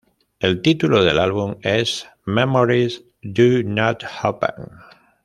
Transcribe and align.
El 0.39 0.63
título 0.63 1.03
del 1.03 1.19
álbum 1.19 1.57
es 1.61 2.07
"Memories... 2.25 3.03
Do 3.21 3.61
Not 3.63 4.03
Open". 4.23 4.55